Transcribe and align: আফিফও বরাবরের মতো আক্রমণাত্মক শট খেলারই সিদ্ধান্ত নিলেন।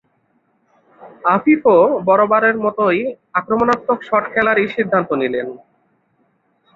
আফিফও 1.27 1.77
বরাবরের 2.07 2.57
মতো 2.65 2.83
আক্রমণাত্মক 3.39 3.99
শট 4.07 4.23
খেলারই 4.33 4.67
সিদ্ধান্ত 4.75 5.09
নিলেন। 5.21 5.47